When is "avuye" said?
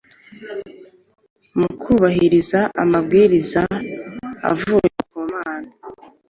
4.51-4.89